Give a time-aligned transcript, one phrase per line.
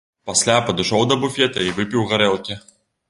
[0.29, 2.61] Пасля падышоў да буфета і выпіў гарэлкі.